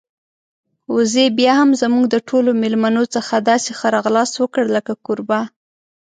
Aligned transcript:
وزې 0.95 1.25
بيا 1.37 1.53
هم 1.61 1.69
زموږ 1.81 2.05
د 2.09 2.15
ټولو 2.29 2.51
میلمنو 2.61 3.03
څخه 3.15 3.33
داسې 3.49 3.69
ښه 3.79 3.87
راغلاست 3.95 4.33
وکړ 4.37 4.63
لکه 4.75 4.93
کوربه. 5.05 5.39